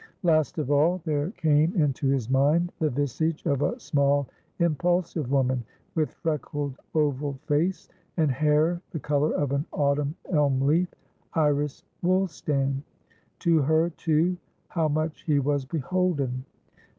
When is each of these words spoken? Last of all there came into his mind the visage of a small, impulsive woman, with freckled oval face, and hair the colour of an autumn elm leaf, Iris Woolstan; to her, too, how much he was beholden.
Last 0.23 0.57
of 0.57 0.71
all 0.71 0.99
there 1.05 1.29
came 1.29 1.75
into 1.75 2.07
his 2.07 2.27
mind 2.27 2.71
the 2.79 2.89
visage 2.89 3.45
of 3.45 3.61
a 3.61 3.79
small, 3.79 4.27
impulsive 4.57 5.29
woman, 5.31 5.63
with 5.93 6.09
freckled 6.11 6.75
oval 6.95 7.33
face, 7.45 7.87
and 8.17 8.31
hair 8.31 8.81
the 8.89 8.99
colour 8.99 9.31
of 9.35 9.51
an 9.51 9.63
autumn 9.71 10.15
elm 10.31 10.59
leaf, 10.59 10.91
Iris 11.35 11.83
Woolstan; 12.03 12.81
to 13.41 13.59
her, 13.61 13.91
too, 13.91 14.37
how 14.69 14.87
much 14.87 15.21
he 15.21 15.37
was 15.37 15.65
beholden. 15.65 16.45